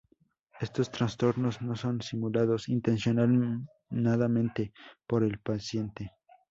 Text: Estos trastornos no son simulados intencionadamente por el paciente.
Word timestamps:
Estos 0.59 0.89
trastornos 0.89 1.61
no 1.61 1.75
son 1.75 2.01
simulados 2.01 2.69
intencionadamente 2.69 4.73
por 5.05 5.23
el 5.23 5.37
paciente. 5.39 6.13